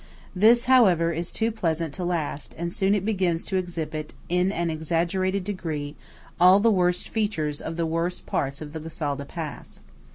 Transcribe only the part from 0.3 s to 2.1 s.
This, however, is too pleasant to